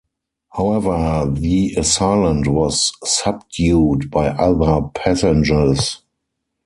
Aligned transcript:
However, 0.53 1.29
the 1.31 1.75
assailant 1.77 2.47
was 2.47 2.91
subdued 3.05 4.09
by 4.09 4.29
other 4.29 4.81
passengers. 4.95 6.01